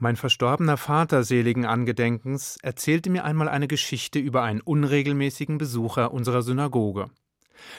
Mein 0.00 0.14
verstorbener 0.14 0.76
Vater 0.76 1.24
seligen 1.24 1.66
Angedenkens 1.66 2.56
erzählte 2.62 3.10
mir 3.10 3.24
einmal 3.24 3.48
eine 3.48 3.66
Geschichte 3.66 4.20
über 4.20 4.44
einen 4.44 4.60
unregelmäßigen 4.60 5.58
Besucher 5.58 6.12
unserer 6.12 6.42
Synagoge. 6.42 7.10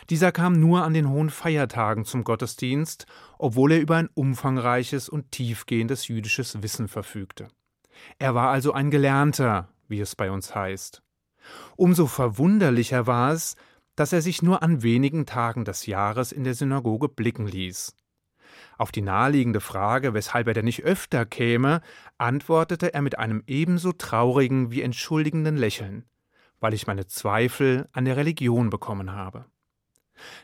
Dieser 0.10 0.34
kam 0.34 0.60
nur 0.60 0.84
an 0.84 0.94
den 0.94 1.10
hohen 1.10 1.30
Feiertagen 1.30 2.04
zum 2.04 2.26
Gottesdienst, 2.26 3.06
obwohl 3.38 3.72
er 3.72 3.80
über 3.80 3.96
ein 3.96 4.10
umfangreiches 4.14 5.08
und 5.08 5.32
tiefgehendes 5.32 6.10
jüdisches 6.10 6.62
Wissen 6.62 6.90
verfügte. 6.90 7.48
Er 8.18 8.36
war 8.36 8.50
also 8.50 8.74
ein 8.74 8.92
Gelernter, 8.92 9.70
wie 9.88 10.02
es 10.02 10.18
bei 10.18 10.30
uns 10.30 10.54
heißt. 10.54 11.02
Umso 11.78 12.06
verwunderlicher 12.06 13.08
war 13.08 13.32
es, 13.32 13.56
dass 13.96 14.12
er 14.12 14.22
sich 14.22 14.42
nur 14.42 14.62
an 14.62 14.84
wenigen 14.84 15.26
Tagen 15.26 15.64
des 15.64 15.86
Jahres 15.86 16.34
in 16.34 16.44
der 16.44 16.54
Synagoge 16.54 17.08
blicken 17.08 17.48
ließ. 17.48 17.96
Auf 18.80 18.94
die 18.94 19.02
naheliegende 19.02 19.60
Frage, 19.60 20.14
weshalb 20.14 20.48
er 20.48 20.54
denn 20.54 20.64
nicht 20.64 20.86
öfter 20.86 21.26
käme, 21.26 21.82
antwortete 22.18 22.94
er 22.94 23.02
mit 23.02 23.20
einem 23.20 23.44
ebenso 23.46 23.92
traurigen 23.92 24.72
wie 24.72 24.82
entschuldigenden 24.82 25.58
Lächeln, 25.58 26.06
weil 26.62 26.74
ich 26.74 26.88
meine 26.88 27.06
Zweifel 27.06 27.90
an 27.92 28.06
der 28.06 28.16
Religion 28.16 28.70
bekommen 28.70 29.12
habe. 29.12 29.44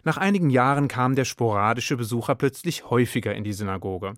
Nach 0.03 0.17
einigen 0.17 0.49
Jahren 0.49 0.89
kam 0.89 1.15
der 1.15 1.23
sporadische 1.23 1.95
Besucher 1.95 2.35
plötzlich 2.35 2.89
häufiger 2.89 3.33
in 3.33 3.45
die 3.45 3.53
Synagoge. 3.53 4.15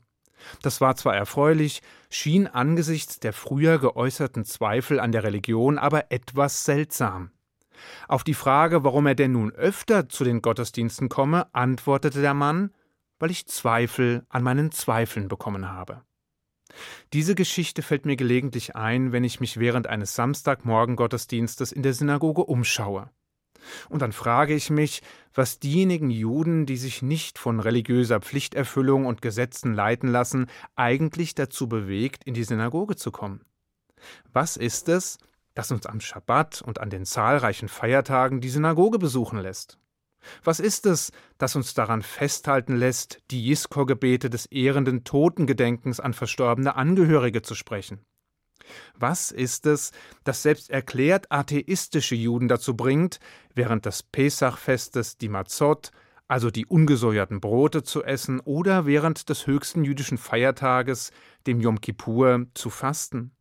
Das 0.64 0.82
war 0.82 0.96
zwar 0.96 1.16
erfreulich, 1.16 1.84
schien 2.10 2.48
angesichts 2.48 3.20
der 3.20 3.34
früher 3.34 3.78
geäußerten 3.78 4.46
Zweifel 4.46 5.00
an 5.00 5.12
der 5.12 5.26
Religion 5.26 5.78
aber 5.78 6.12
etwas 6.12 6.64
seltsam. 6.64 7.30
Auf 8.08 8.24
die 8.24 8.34
Frage, 8.34 8.84
warum 8.84 9.06
er 9.06 9.14
denn 9.14 9.34
nun 9.34 9.52
öfter 9.52 10.10
zu 10.10 10.24
den 10.24 10.42
Gottesdiensten 10.42 11.08
komme, 11.08 11.54
antwortete 11.54 12.22
der 12.22 12.34
Mann, 12.34 12.72
weil 13.20 13.32
ich 13.32 13.48
Zweifel 13.48 14.26
an 14.30 14.44
meinen 14.44 14.72
Zweifeln 14.72 15.28
bekommen 15.28 15.70
habe. 15.70 16.02
Diese 17.14 17.36
Geschichte 17.36 17.82
fällt 17.82 18.06
mir 18.06 18.16
gelegentlich 18.16 18.76
ein, 18.76 19.12
wenn 19.12 19.24
ich 19.24 19.40
mich 19.40 19.58
während 19.58 19.88
eines 19.88 20.16
Samstagmorgen-Gottesdienstes 20.16 21.72
in 21.72 21.84
der 21.84 21.94
Synagoge 21.94 22.44
umschaue. 22.44 23.10
Und 23.90 24.02
dann 24.02 24.12
frage 24.12 24.54
ich 24.54 24.70
mich, 24.70 25.02
was 25.34 25.60
diejenigen 25.60 26.10
Juden, 26.10 26.66
die 26.66 26.78
sich 26.78 27.02
nicht 27.02 27.40
von 27.40 27.60
religiöser 27.60 28.20
Pflichterfüllung 28.20 29.06
und 29.06 29.22
Gesetzen 29.22 29.74
leiten 29.74 30.10
lassen, 30.10 30.48
eigentlich 30.76 31.36
dazu 31.36 31.68
bewegt, 31.68 32.24
in 32.24 32.34
die 32.34 32.44
Synagoge 32.44 32.96
zu 32.96 33.12
kommen. 33.12 33.42
Was 34.32 34.58
ist 34.58 34.90
es, 34.90 35.18
das 35.54 35.72
uns 35.72 35.86
am 35.86 36.00
Schabbat 36.00 36.62
und 36.62 36.80
an 36.80 36.90
den 36.90 37.06
zahlreichen 37.06 37.68
Feiertagen 37.68 38.42
die 38.42 38.50
Synagoge 38.50 39.00
besuchen 39.00 39.40
lässt? 39.40 39.80
Was 40.44 40.60
ist 40.60 40.86
es, 40.86 41.12
das 41.38 41.56
uns 41.56 41.74
daran 41.74 42.02
festhalten 42.02 42.76
lässt, 42.76 43.20
die 43.32 43.46
Jiskor-Gebete 43.46 44.30
des 44.30 44.46
ehrenden 44.48 45.04
Totengedenkens 45.04 46.00
an 46.00 46.14
verstorbene 46.14 46.76
Angehörige 46.76 47.42
zu 47.42 47.56
sprechen? 47.56 48.00
Was 48.96 49.32
ist 49.32 49.66
es, 49.66 49.92
das 50.24 50.44
selbst 50.44 50.70
erklärt 50.70 51.32
atheistische 51.32 52.16
Juden 52.16 52.48
dazu 52.48 52.76
bringt, 52.76 53.20
während 53.54 53.86
des 53.86 54.04
Pesachfestes 54.04 55.18
die 55.18 55.30
Mazot, 55.30 55.92
also 56.28 56.52
die 56.52 56.66
ungesäuerten 56.66 57.40
Brote 57.40 57.84
zu 57.84 58.04
essen, 58.04 58.40
oder 58.42 58.86
während 58.86 59.30
des 59.30 59.48
höchsten 59.48 59.86
jüdischen 59.86 60.18
Feiertages, 60.18 61.12
dem 61.46 61.62
Yom 61.62 61.80
Kippur, 61.80 62.48
zu 62.54 62.70
fasten? 62.70 63.32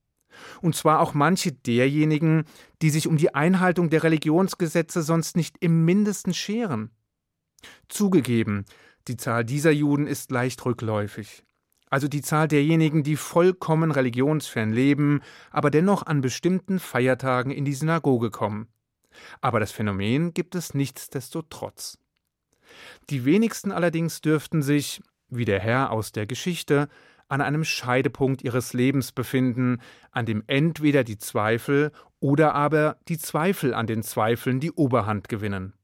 Und 0.61 0.75
zwar 0.75 1.01
auch 1.01 1.15
manche 1.15 1.53
derjenigen, 1.53 2.45
die 2.83 2.91
sich 2.91 3.07
um 3.07 3.17
die 3.17 3.35
Einhaltung 3.35 3.91
der 3.91 4.03
Religionsgesetze 4.03 5.03
sonst 5.03 5.37
nicht 5.37 5.57
im 5.61 5.85
mindesten 5.85 6.35
scheren. 6.35 6.91
Zugegeben, 7.89 8.65
die 9.09 9.17
Zahl 9.17 9.45
dieser 9.45 9.71
Juden 9.71 10.07
ist 10.07 10.31
leicht 10.31 10.65
rückläufig. 10.65 11.45
Also 11.89 12.09
die 12.09 12.23
Zahl 12.23 12.49
derjenigen, 12.49 13.05
die 13.05 13.17
vollkommen 13.17 13.93
religionsfern 13.93 14.73
leben, 14.73 15.21
aber 15.51 15.71
dennoch 15.71 16.05
an 16.05 16.21
bestimmten 16.21 16.81
Feiertagen 16.81 17.53
in 17.53 17.65
die 17.65 17.75
Synagoge 17.75 18.31
kommen. 18.31 18.69
Aber 19.41 19.61
das 19.61 19.73
Phänomen 19.73 20.35
gibt 20.35 20.55
es 20.55 20.75
nichtsdestotrotz. 20.75 21.99
Die 23.09 23.25
wenigsten 23.25 23.71
allerdings 23.71 24.21
dürften 24.21 24.63
sich, 24.63 25.01
wie 25.29 25.45
der 25.45 25.61
Herr 25.61 25.93
aus 25.93 26.13
der 26.13 26.27
Geschichte, 26.27 26.89
an 27.29 27.41
einem 27.41 27.65
Scheidepunkt 27.65 28.43
ihres 28.43 28.73
Lebens 28.73 29.13
befinden, 29.13 29.81
an 30.11 30.27
dem 30.27 30.43
entweder 30.47 31.05
die 31.05 31.19
Zweifel 31.19 31.93
oder 32.21 32.55
aber 32.55 32.99
die 33.09 33.19
Zweifel 33.19 33.75
an 33.75 33.87
den 33.87 34.03
Zweifeln 34.03 34.61
die 34.61 34.73
Oberhand 34.73 35.29
gewinnen. 35.29 35.75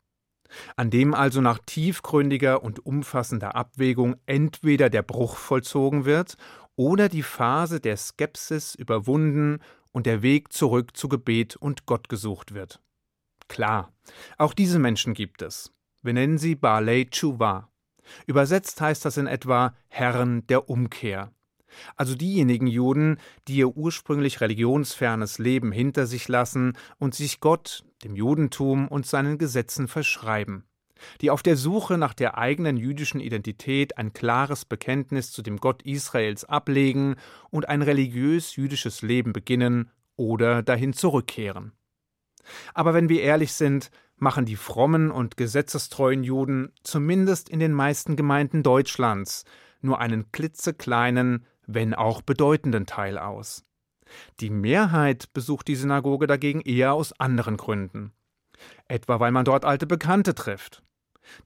An 0.77 0.91
dem 0.91 1.15
also 1.15 1.41
nach 1.41 1.59
tiefgründiger 1.65 2.63
und 2.63 2.85
umfassender 2.85 3.55
Abwägung 3.57 4.17
entweder 4.27 4.91
der 4.91 5.03
Bruch 5.03 5.37
vollzogen 5.37 6.05
wird 6.05 6.37
oder 6.77 7.09
die 7.09 7.23
Phase 7.23 7.81
der 7.81 7.97
Skepsis 7.97 8.75
überwunden 8.75 9.61
und 9.93 10.07
der 10.07 10.23
Weg 10.23 10.53
zurück 10.53 10.97
zu 10.97 11.09
Gebet 11.09 11.57
und 11.57 11.87
Gott 11.87 12.09
gesucht 12.09 12.55
wird. 12.55 12.81
Klar, 13.49 13.93
auch 14.39 14.55
diese 14.55 14.79
Menschen 14.79 15.15
gibt 15.15 15.43
es. 15.43 15.73
Wir 16.03 16.15
nennen 16.15 16.39
sie 16.39 16.55
Balei 16.55 17.05
Tshuva. 17.05 17.72
Übersetzt 18.27 18.81
heißt 18.81 19.05
das 19.05 19.17
in 19.17 19.27
etwa 19.27 19.75
Herren 19.89 20.47
der 20.47 20.69
Umkehr. 20.69 21.33
Also 21.97 22.15
diejenigen 22.15 22.67
Juden, 22.67 23.19
die 23.49 23.57
ihr 23.57 23.77
ursprünglich 23.77 24.41
religionsfernes 24.41 25.39
Leben 25.39 25.73
hinter 25.73 26.07
sich 26.07 26.29
lassen 26.29 26.77
und 26.99 27.15
sich 27.15 27.41
Gott, 27.41 27.85
dem 28.05 28.15
Judentum 28.15 28.89
und 28.89 29.07
seinen 29.07 29.39
Gesetzen 29.39 29.89
verschreiben, 29.89 30.65
die 31.21 31.31
auf 31.31 31.43
der 31.43 31.57
Suche 31.57 31.99
nach 31.99 32.15
der 32.15 32.39
eigenen 32.39 32.77
jüdischen 32.77 33.21
Identität 33.21 33.99
ein 33.99 34.13
klares 34.13 34.65
Bekenntnis 34.65 35.33
zu 35.33 35.43
dem 35.43 35.59
Gott 35.59 35.83
Israels 35.83 36.45
ablegen 36.45 37.17
und 37.51 37.69
ein 37.69 37.83
religiös 37.83 38.57
jüdisches 38.57 39.03
Leben 39.03 39.33
beginnen 39.33 39.91
oder 40.17 40.63
dahin 40.63 40.93
zurückkehren. 40.93 41.73
Aber 42.75 42.93
wenn 42.93 43.09
wir 43.09 43.23
ehrlich 43.23 43.53
sind, 43.53 43.91
machen 44.23 44.47
die 44.47 44.57
frommen 44.57 45.11
und 45.11 45.37
gesetzestreuen 45.37 46.23
Juden, 46.23 46.73
zumindest 46.85 47.49
in 47.49 47.59
den 47.59 47.73
meisten 47.73 48.15
Gemeinden 48.15 48.63
Deutschlands, 48.63 49.45
nur 49.81 49.99
einen 49.99 50.31
klitzekleinen, 50.31 51.45
wenn 51.67 51.93
auch 51.93 52.23
bedeutenden 52.23 52.87
Teil 52.87 53.19
aus. 53.19 53.65
Die 54.39 54.51
Mehrheit 54.51 55.33
besucht 55.33 55.67
die 55.67 55.75
Synagoge 55.75 56.29
dagegen 56.29 56.61
eher 56.61 56.93
aus 56.93 57.13
anderen 57.19 57.57
Gründen. 57.57 58.13
Etwa 58.87 59.19
weil 59.19 59.33
man 59.33 59.45
dort 59.45 59.65
alte 59.65 59.87
Bekannte 59.87 60.35
trifft. 60.37 60.85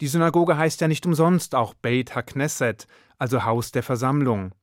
Die 0.02 0.08
Synagoge 0.08 0.58
heißt 0.58 0.80
ja 0.82 0.88
nicht 0.88 1.06
umsonst 1.06 1.54
auch 1.54 1.72
Beit 1.72 2.14
HaKnesset, 2.14 2.86
also 3.18 3.44
Haus 3.44 3.72
der 3.72 3.82
Versammlung. 3.82 4.54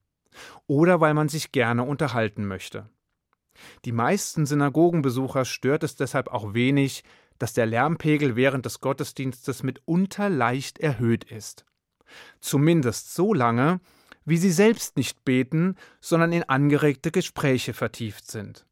Oder 0.67 1.01
weil 1.01 1.15
man 1.15 1.29
sich 1.29 1.51
gerne 1.51 1.83
unterhalten 1.83 2.45
möchte. 2.45 2.89
Die 3.85 3.91
meisten 3.91 4.45
Synagogenbesucher 4.45 5.45
stört 5.45 5.83
es 5.83 5.95
deshalb 5.95 6.27
auch 6.27 6.53
wenig, 6.53 7.03
dass 7.43 7.51
der 7.51 7.65
Lärmpegel 7.65 8.37
während 8.37 8.65
des 8.65 8.79
Gottesdienstes 8.79 9.63
mitunter 9.63 10.29
leicht 10.29 10.79
erhöht 10.79 11.25
ist. 11.25 11.65
Zumindest 12.39 13.13
so 13.13 13.33
lange, 13.33 13.81
wie 14.23 14.37
sie 14.37 14.49
selbst 14.49 14.95
nicht 14.95 15.25
beten, 15.25 15.75
sondern 15.99 16.31
in 16.31 16.43
angeregte 16.43 17.11
Gespräche 17.11 17.73
vertieft 17.73 18.31
sind. 18.31 18.65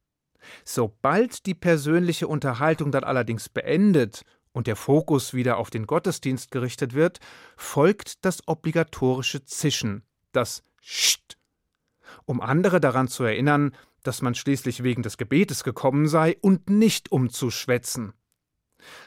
Sobald 0.63 1.47
die 1.47 1.53
persönliche 1.53 2.29
Unterhaltung 2.29 2.93
dann 2.93 3.03
allerdings 3.03 3.49
beendet 3.49 4.23
und 4.53 4.67
der 4.67 4.77
Fokus 4.77 5.33
wieder 5.33 5.57
auf 5.57 5.69
den 5.69 5.85
Gottesdienst 5.85 6.49
gerichtet 6.49 6.93
wird, 6.93 7.19
folgt 7.57 8.23
das 8.23 8.47
obligatorische 8.47 9.43
Zischen, 9.43 10.03
das 10.31 10.63
Scht, 10.81 11.37
um 12.23 12.39
andere 12.39 12.79
daran 12.79 13.09
zu 13.09 13.25
erinnern, 13.25 13.75
dass 14.03 14.21
man 14.21 14.33
schließlich 14.33 14.81
wegen 14.81 15.03
des 15.03 15.17
Gebetes 15.17 15.65
gekommen 15.65 16.07
sei 16.07 16.37
und 16.39 16.69
nicht 16.69 17.11
um 17.11 17.29
zu 17.29 17.51
schwätzen. 17.51 18.13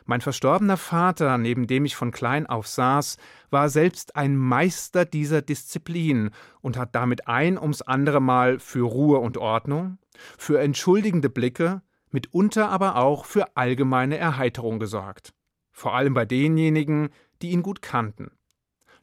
Mein 0.05 0.21
verstorbener 0.21 0.77
Vater, 0.77 1.39
neben 1.39 1.67
dem 1.67 1.85
ich 1.85 1.97
von 1.97 2.11
klein 2.11 2.47
auf 2.47 2.67
saß, 2.67 3.17
war 3.51 3.69
selbst 3.69 4.17
ein 4.17 4.37
Meister 4.37 5.05
dieser 5.05 5.43
Disziplin 5.43 6.31
und 6.61 6.77
hat 6.77 6.95
damit 6.95 7.29
ein 7.29 7.59
ums 7.59 7.83
andere 7.83 8.21
Mal 8.21 8.59
für 8.59 8.87
Ruhe 8.87 9.19
und 9.19 9.37
Ordnung, 9.37 9.99
für 10.39 10.60
entschuldigende 10.60 11.31
Blicke, 11.31 11.83
mitunter 12.10 12.69
aber 12.71 12.97
auch 12.97 13.25
für 13.25 13.57
allgemeine 13.57 14.16
Erheiterung 14.19 14.78
gesorgt. 14.78 15.34
Vor 15.72 15.95
allem 15.95 16.15
bei 16.15 16.25
denjenigen, 16.25 17.10
die 17.43 17.51
ihn 17.51 17.63
gut 17.63 17.83
kannten. 17.83 18.31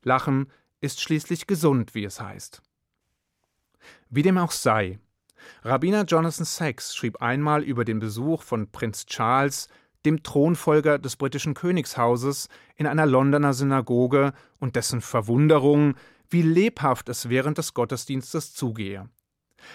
Lachen 0.03 0.49
ist 0.79 1.01
schließlich 1.01 1.47
gesund, 1.47 1.93
wie 1.93 2.05
es 2.05 2.21
heißt. 2.21 2.61
Wie 4.09 4.23
dem 4.23 4.37
auch 4.37 4.51
sei, 4.51 4.99
Rabbiner 5.63 6.05
Jonathan 6.05 6.45
Sachs 6.45 6.95
schrieb 6.95 7.21
einmal 7.21 7.63
über 7.63 7.85
den 7.85 7.99
Besuch 7.99 8.43
von 8.43 8.71
Prinz 8.71 9.05
Charles 9.05 9.67
dem 10.05 10.23
Thronfolger 10.23 10.99
des 10.99 11.15
britischen 11.15 11.53
Königshauses, 11.53 12.49
in 12.75 12.87
einer 12.87 13.05
Londoner 13.05 13.53
Synagoge 13.53 14.33
und 14.59 14.75
dessen 14.75 15.01
Verwunderung, 15.01 15.95
wie 16.29 16.41
lebhaft 16.41 17.09
es 17.09 17.29
während 17.29 17.57
des 17.57 17.73
Gottesdienstes 17.73 18.53
zugehe. 18.53 19.09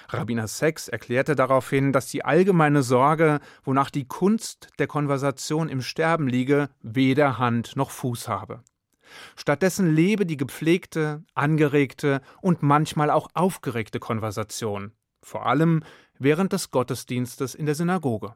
Rabbiner 0.09 0.49
Sachs 0.49 0.89
erklärte 0.89 1.37
daraufhin, 1.37 1.93
dass 1.93 2.09
die 2.09 2.25
allgemeine 2.25 2.83
Sorge, 2.83 3.41
wonach 3.65 3.91
die 3.91 4.07
Kunst 4.07 4.69
der 4.79 4.87
Konversation 4.87 5.69
im 5.69 5.81
Sterben 5.81 6.29
liege, 6.29 6.69
weder 6.83 7.39
Hand 7.39 7.77
noch 7.77 7.91
Fuß 7.91 8.29
habe. 8.29 8.63
Stattdessen 9.37 9.95
lebe 9.95 10.27
die 10.27 10.37
gepflegte, 10.37 11.23
angeregte 11.35 12.21
und 12.41 12.63
manchmal 12.63 13.11
auch 13.11 13.29
aufgeregte 13.35 14.01
Konversation, 14.01 14.93
vor 15.23 15.47
allem 15.47 15.83
während 16.19 16.53
des 16.53 16.71
Gottesdienstes 16.71 17.55
in 17.55 17.67
der 17.67 17.75
Synagoge. 17.75 18.35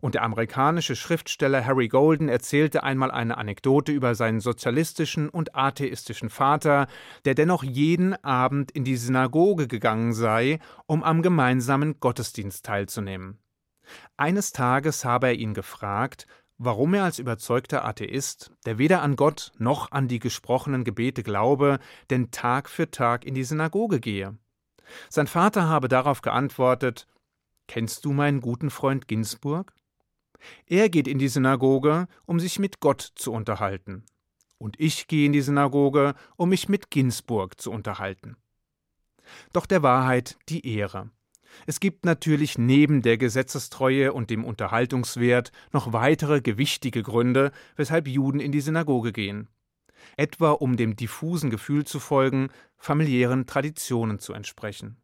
Und 0.00 0.14
der 0.14 0.22
amerikanische 0.22 0.96
Schriftsteller 0.96 1.64
Harry 1.64 1.88
Golden 1.88 2.28
erzählte 2.28 2.82
einmal 2.82 3.10
eine 3.10 3.38
Anekdote 3.38 3.92
über 3.92 4.14
seinen 4.14 4.40
sozialistischen 4.40 5.28
und 5.28 5.54
atheistischen 5.54 6.30
Vater, 6.30 6.86
der 7.24 7.34
dennoch 7.34 7.62
jeden 7.62 8.14
Abend 8.24 8.70
in 8.70 8.84
die 8.84 8.96
Synagoge 8.96 9.68
gegangen 9.68 10.12
sei, 10.12 10.58
um 10.86 11.02
am 11.02 11.22
gemeinsamen 11.22 12.00
Gottesdienst 12.00 12.64
teilzunehmen. 12.64 13.38
Eines 14.16 14.52
Tages 14.52 15.04
habe 15.04 15.28
er 15.28 15.34
ihn 15.34 15.54
gefragt, 15.54 16.26
warum 16.58 16.94
er 16.94 17.04
als 17.04 17.18
überzeugter 17.18 17.84
Atheist, 17.84 18.52
der 18.64 18.78
weder 18.78 19.02
an 19.02 19.16
Gott 19.16 19.52
noch 19.58 19.90
an 19.92 20.08
die 20.08 20.18
gesprochenen 20.18 20.84
Gebete 20.84 21.22
glaube, 21.22 21.78
denn 22.10 22.30
Tag 22.30 22.68
für 22.68 22.90
Tag 22.90 23.24
in 23.24 23.34
die 23.34 23.44
Synagoge 23.44 24.00
gehe. 24.00 24.36
Sein 25.08 25.26
Vater 25.26 25.68
habe 25.68 25.88
darauf 25.88 26.22
geantwortet 26.22 27.06
Kennst 27.66 28.04
du 28.04 28.12
meinen 28.12 28.40
guten 28.40 28.70
Freund 28.70 29.08
Ginsburg? 29.08 29.72
Er 30.66 30.88
geht 30.88 31.08
in 31.08 31.18
die 31.18 31.28
Synagoge, 31.28 32.06
um 32.26 32.38
sich 32.38 32.58
mit 32.58 32.80
Gott 32.80 33.12
zu 33.14 33.32
unterhalten. 33.32 34.04
Und 34.58 34.78
ich 34.78 35.08
gehe 35.08 35.26
in 35.26 35.32
die 35.32 35.40
Synagoge, 35.40 36.14
um 36.36 36.50
mich 36.50 36.68
mit 36.68 36.90
Ginsburg 36.90 37.60
zu 37.60 37.70
unterhalten. 37.70 38.36
Doch 39.52 39.66
der 39.66 39.82
Wahrheit 39.82 40.36
die 40.48 40.66
Ehre. 40.66 41.10
Es 41.66 41.80
gibt 41.80 42.04
natürlich 42.04 42.58
neben 42.58 43.02
der 43.02 43.16
Gesetzestreue 43.16 44.12
und 44.12 44.30
dem 44.30 44.44
Unterhaltungswert 44.44 45.52
noch 45.72 45.92
weitere 45.92 46.40
gewichtige 46.40 47.02
Gründe, 47.02 47.52
weshalb 47.76 48.08
Juden 48.08 48.40
in 48.40 48.52
die 48.52 48.60
Synagoge 48.60 49.12
gehen. 49.12 49.48
Etwa 50.16 50.50
um 50.50 50.76
dem 50.76 50.96
diffusen 50.96 51.50
Gefühl 51.50 51.84
zu 51.84 52.00
folgen, 52.00 52.48
familiären 52.76 53.46
Traditionen 53.46 54.18
zu 54.18 54.32
entsprechen. 54.32 54.96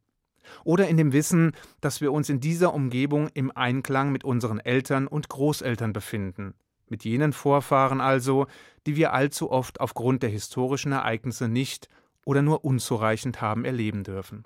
Oder 0.65 0.89
in 0.89 0.97
dem 0.97 1.13
Wissen, 1.13 1.53
dass 1.81 2.01
wir 2.01 2.13
uns 2.13 2.29
in 2.29 2.41
dieser 2.41 2.75
Umgebung 2.75 3.29
im 3.35 3.51
Einklang 3.55 4.13
mit 4.13 4.25
unseren 4.25 4.61
Eltern 4.61 5.07
und 5.07 5.29
Großeltern 5.29 5.93
befinden, 5.93 6.55
mit 6.89 7.05
jenen 7.05 7.33
Vorfahren 7.33 8.01
also, 8.01 8.47
die 8.87 8.97
wir 8.97 9.13
allzu 9.13 9.51
oft 9.51 9.81
aufgrund 9.81 10.23
der 10.23 10.31
historischen 10.31 10.93
Ereignisse 10.93 11.49
nicht 11.49 11.89
oder 12.25 12.43
nur 12.43 12.65
unzureichend 12.65 13.41
haben 13.41 13.65
erleben 13.65 14.05
dürfen. 14.05 14.45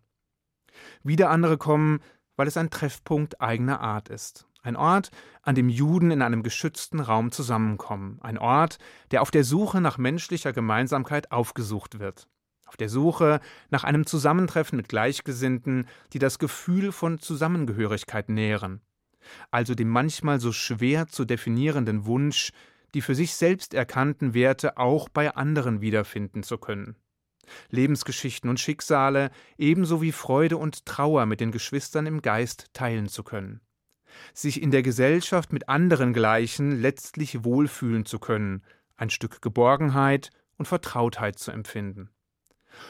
Wieder 1.03 1.31
andere 1.31 1.59
kommen, 1.59 2.01
weil 2.37 2.49
es 2.49 2.57
ein 2.57 2.71
Treffpunkt 2.71 3.41
eigener 3.41 3.81
Art 3.81 4.09
ist. 4.09 4.47
Ein 4.63 4.77
Ort, 4.77 5.11
an 5.43 5.55
dem 5.55 5.69
Juden 5.69 6.11
in 6.11 6.23
einem 6.23 6.43
geschützten 6.43 7.01
Raum 7.01 7.31
zusammenkommen. 7.31 8.19
Ein 8.23 8.39
Ort, 8.39 8.79
der 9.11 9.21
auf 9.21 9.31
der 9.31 9.45
Suche 9.45 9.81
nach 9.81 9.99
menschlicher 9.99 10.55
Gemeinsamkeit 10.55 11.31
aufgesucht 11.33 11.99
wird. 11.99 12.29
Auf 12.75 12.79
der 12.79 12.89
Suche 12.89 13.39
nach 13.71 13.85
einem 13.85 14.05
Zusammentreffen 14.05 14.77
mit 14.77 14.89
Gleichgesinnten, 14.89 15.87
die 16.13 16.19
das 16.19 16.41
Gefühl 16.41 16.91
von 16.91 17.21
Zusammengehörigkeit 17.21 18.29
nähren. 18.29 18.81
Also 19.53 19.77
dem 19.77 19.89
manchmal 19.89 20.41
so 20.41 20.51
schwer 20.51 21.07
zu 21.07 21.25
definierenden 21.25 22.05
Wunsch, 22.05 22.51
die 22.93 23.01
für 23.01 23.15
sich 23.15 23.37
selbst 23.37 23.75
erkannten 23.75 24.35
Werte 24.35 24.77
auch 24.77 25.09
bei 25.09 25.37
anderen 25.37 25.83
wiederfinden 25.83 26.43
zu 26.43 26.59
können. 26.59 26.97
Lebensgeschichten 27.71 28.51
und 28.51 28.59
Schicksale, 28.59 29.31
ebenso 29.57 30.03
wie 30.03 30.11
Freude 30.11 30.57
und 30.57 30.85
Trauer 30.85 31.27
mit 31.27 31.39
den 31.39 31.53
Geschwistern 31.53 32.07
im 32.07 32.23
Geist 32.23 32.71
teilen 32.73 33.07
zu 33.07 33.23
können. 33.23 33.61
Sich 34.33 34.61
in 34.61 34.73
der 34.73 34.83
Gesellschaft 34.83 35.53
mit 35.53 35.69
anderen 35.69 36.13
Gleichen 36.13 36.81
letztlich 36.81 37.45
wohlfühlen 37.45 38.05
zu 38.05 38.19
können, 38.19 38.65
ein 38.97 39.11
Stück 39.11 39.43
Geborgenheit 39.43 40.31
und 40.57 40.67
Vertrautheit 40.67 41.39
zu 41.39 41.53
empfinden. 41.53 42.11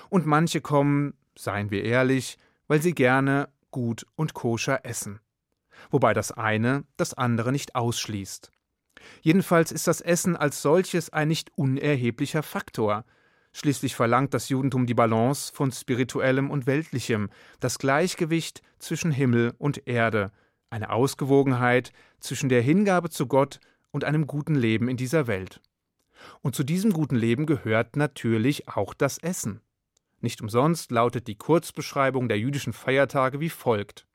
Und 0.08 0.26
manche 0.26 0.60
kommen, 0.60 1.14
seien 1.36 1.70
wir 1.70 1.84
ehrlich, 1.84 2.38
weil 2.68 2.80
sie 2.80 2.94
gerne 2.94 3.48
gut 3.70 4.06
und 4.16 4.34
koscher 4.34 4.84
essen. 4.84 5.20
Wobei 5.90 6.14
das 6.14 6.32
eine 6.32 6.84
das 6.96 7.14
andere 7.14 7.52
nicht 7.52 7.74
ausschließt. 7.74 8.50
Jedenfalls 9.20 9.72
ist 9.72 9.86
das 9.86 10.00
Essen 10.00 10.36
als 10.36 10.62
solches 10.62 11.10
ein 11.10 11.28
nicht 11.28 11.50
unerheblicher 11.56 12.42
Faktor, 12.42 13.04
Schließlich 13.56 13.94
verlangt 13.94 14.34
das 14.34 14.48
Judentum 14.48 14.84
die 14.84 14.94
Balance 14.94 15.52
von 15.54 15.70
spirituellem 15.70 16.50
und 16.50 16.66
weltlichem, 16.66 17.30
das 17.60 17.78
Gleichgewicht 17.78 18.62
zwischen 18.80 19.12
Himmel 19.12 19.54
und 19.58 19.86
Erde, 19.86 20.32
eine 20.70 20.90
Ausgewogenheit 20.90 21.92
zwischen 22.18 22.48
der 22.48 22.62
Hingabe 22.62 23.10
zu 23.10 23.28
Gott 23.28 23.60
und 23.92 24.02
einem 24.02 24.26
guten 24.26 24.56
Leben 24.56 24.88
in 24.88 24.96
dieser 24.96 25.28
Welt. 25.28 25.60
Und 26.42 26.56
zu 26.56 26.64
diesem 26.64 26.92
guten 26.92 27.14
Leben 27.14 27.46
gehört 27.46 27.94
natürlich 27.94 28.66
auch 28.66 28.92
das 28.92 29.18
Essen. 29.18 29.60
Nicht 30.24 30.40
umsonst 30.40 30.90
lautet 30.90 31.26
die 31.26 31.36
Kurzbeschreibung 31.36 32.28
der 32.28 32.38
jüdischen 32.38 32.72
Feiertage 32.72 33.40
wie 33.40 33.50
folgt 33.50 34.06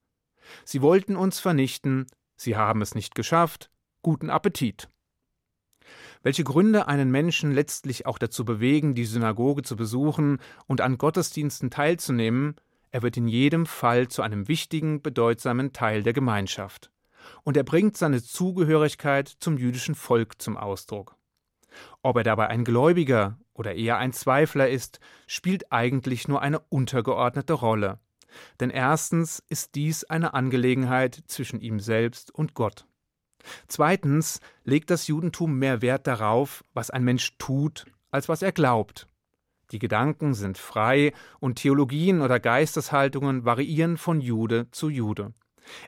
Sie 0.65 0.81
wollten 0.81 1.15
uns 1.15 1.39
vernichten, 1.39 2.07
sie 2.35 2.57
haben 2.57 2.81
es 2.81 2.95
nicht 2.95 3.13
geschafft, 3.13 3.69
guten 4.01 4.31
Appetit 4.31 4.89
welche 6.23 6.43
Gründe 6.43 6.87
einen 6.87 7.11
Menschen 7.11 7.51
letztlich 7.51 8.05
auch 8.07 8.17
dazu 8.17 8.43
bewegen, 8.43 8.95
die 8.95 9.05
Synagoge 9.05 9.61
zu 9.61 9.75
besuchen 9.75 10.39
und 10.65 10.81
an 10.81 10.97
Gottesdiensten 10.97 11.69
teilzunehmen, 11.69 12.55
er 12.91 13.03
wird 13.03 13.15
in 13.15 13.27
jedem 13.27 13.65
Fall 13.67 14.07
zu 14.07 14.23
einem 14.23 14.47
wichtigen, 14.47 15.01
bedeutsamen 15.01 15.71
Teil 15.73 16.03
der 16.03 16.13
Gemeinschaft. 16.13 16.91
Und 17.43 17.55
er 17.55 17.63
bringt 17.63 17.95
seine 17.95 18.21
Zugehörigkeit 18.21 19.29
zum 19.29 19.57
jüdischen 19.57 19.95
Volk 19.95 20.41
zum 20.41 20.57
Ausdruck. 20.57 21.18
Ob 22.01 22.17
er 22.17 22.23
dabei 22.23 22.47
ein 22.47 22.63
Gläubiger 22.63 23.37
oder 23.53 23.75
eher 23.75 23.97
ein 23.97 24.13
Zweifler 24.13 24.69
ist, 24.69 24.99
spielt 25.27 25.71
eigentlich 25.71 26.27
nur 26.27 26.41
eine 26.41 26.59
untergeordnete 26.59 27.53
Rolle. 27.53 27.99
Denn 28.59 28.69
erstens 28.69 29.43
ist 29.49 29.75
dies 29.75 30.03
eine 30.03 30.33
Angelegenheit 30.33 31.23
zwischen 31.27 31.59
ihm 31.61 31.79
selbst 31.79 32.33
und 32.33 32.53
Gott. 32.53 32.85
Zweitens 33.67 34.39
legt 34.63 34.89
das 34.89 35.07
Judentum 35.07 35.57
mehr 35.57 35.81
Wert 35.81 36.07
darauf, 36.07 36.63
was 36.73 36.89
ein 36.89 37.03
Mensch 37.03 37.37
tut, 37.37 37.85
als 38.11 38.29
was 38.29 38.41
er 38.41 38.51
glaubt. 38.51 39.07
Die 39.71 39.79
Gedanken 39.79 40.33
sind 40.33 40.57
frei 40.57 41.13
und 41.39 41.55
Theologien 41.59 42.21
oder 42.21 42.39
Geisteshaltungen 42.39 43.45
variieren 43.45 43.97
von 43.97 44.19
Jude 44.19 44.69
zu 44.71 44.89
Jude. 44.89 45.33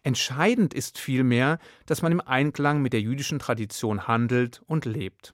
Entscheidend 0.04 0.74
ist 0.74 1.00
vielmehr, 1.00 1.58
dass 1.88 2.04
man 2.04 2.12
im 2.12 2.22
Einklang 2.22 2.82
mit 2.82 2.94
der 2.94 3.02
jüdischen 3.02 3.40
Tradition 3.40 4.08
handelt 4.08 4.62
und 4.68 4.86
lebt. 4.86 5.34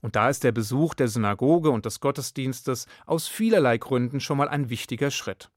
Und 0.00 0.16
da 0.16 0.28
ist 0.28 0.44
der 0.44 0.52
Besuch 0.52 0.94
der 0.94 1.08
Synagoge 1.08 1.70
und 1.70 1.86
des 1.86 2.00
Gottesdienstes 2.00 2.86
aus 3.06 3.28
vielerlei 3.28 3.78
Gründen 3.78 4.20
schon 4.20 4.38
mal 4.38 4.48
ein 4.48 4.70
wichtiger 4.70 5.10
Schritt. 5.10 5.50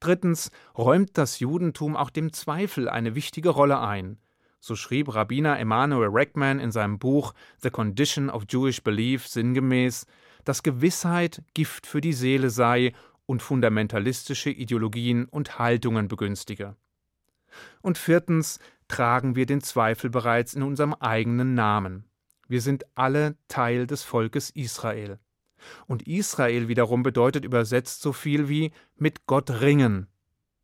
Drittens 0.00 0.50
räumt 0.76 1.18
das 1.18 1.40
Judentum 1.40 1.96
auch 1.96 2.10
dem 2.10 2.32
Zweifel 2.32 2.88
eine 2.88 3.14
wichtige 3.14 3.50
Rolle 3.50 3.80
ein. 3.80 4.18
So 4.60 4.76
schrieb 4.76 5.12
Rabbiner 5.12 5.58
Emanuel 5.58 6.08
Reckman 6.08 6.60
in 6.60 6.70
seinem 6.70 6.98
Buch 6.98 7.34
The 7.58 7.70
Condition 7.70 8.30
of 8.30 8.44
Jewish 8.48 8.82
Belief 8.82 9.26
sinngemäß, 9.26 10.06
dass 10.44 10.62
Gewissheit 10.62 11.42
Gift 11.54 11.86
für 11.86 12.00
die 12.00 12.12
Seele 12.12 12.50
sei 12.50 12.92
und 13.26 13.42
fundamentalistische 13.42 14.50
Ideologien 14.50 15.24
und 15.24 15.58
Haltungen 15.58 16.06
begünstige. 16.06 16.76
Und 17.80 17.98
viertens 17.98 18.58
tragen 18.88 19.34
wir 19.34 19.46
den 19.46 19.62
Zweifel 19.62 20.10
bereits 20.10 20.54
in 20.54 20.62
unserem 20.62 20.94
eigenen 20.94 21.54
Namen. 21.54 22.04
Wir 22.52 22.60
sind 22.60 22.84
alle 22.94 23.38
Teil 23.48 23.86
des 23.86 24.02
Volkes 24.02 24.50
Israel. 24.50 25.18
Und 25.86 26.06
Israel 26.06 26.68
wiederum 26.68 27.02
bedeutet 27.02 27.46
übersetzt 27.46 28.02
so 28.02 28.12
viel 28.12 28.50
wie 28.50 28.72
mit 28.94 29.24
Gott 29.24 29.62
ringen. 29.62 30.06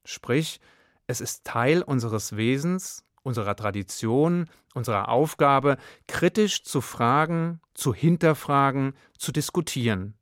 Sprich, 0.05 0.61
es 1.07 1.23
ist 1.23 1.45
Teil 1.45 1.81
unseres 1.81 2.37
Wesens, 2.37 3.07
unserer 3.23 3.57
Tradition, 3.57 4.51
unserer 4.75 5.09
Aufgabe, 5.09 5.79
kritisch 6.07 6.63
zu 6.63 6.83
fragen, 6.83 7.63
zu 7.73 7.95
hinterfragen, 7.95 8.93
zu 9.17 9.33
diskutieren. 9.33 10.13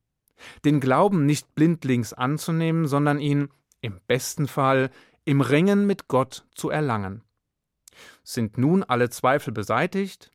Den 0.64 0.78
Glauben 0.78 1.26
nicht 1.26 1.56
blindlings 1.56 2.12
anzunehmen, 2.12 2.86
sondern 2.86 3.18
ihn, 3.18 3.48
im 3.80 4.00
besten 4.06 4.46
Fall, 4.46 4.90
im 5.24 5.40
Ringen 5.40 5.84
mit 5.84 6.06
Gott 6.06 6.46
zu 6.54 6.70
erlangen. 6.70 7.24
Sind 8.22 8.56
nun 8.56 8.84
alle 8.84 9.10
Zweifel 9.10 9.52
beseitigt? 9.52 10.30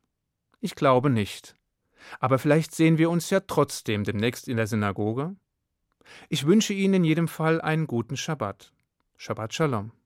Ich 0.64 0.76
glaube 0.76 1.10
nicht. 1.10 1.56
Aber 2.20 2.38
vielleicht 2.38 2.72
sehen 2.74 2.96
wir 2.96 3.10
uns 3.10 3.30
ja 3.30 3.40
trotzdem 3.40 4.04
demnächst 4.04 4.48
in 4.48 4.56
der 4.56 4.68
Synagoge. 4.68 5.34
Ich 6.28 6.46
wünsche 6.46 6.72
Ihnen 6.72 6.94
in 6.94 7.04
jedem 7.04 7.28
Fall 7.28 7.60
einen 7.60 7.86
guten 7.86 8.16
Schabbat. 8.16 8.72
Shabbat 9.16 9.54
Shalom. 9.54 9.92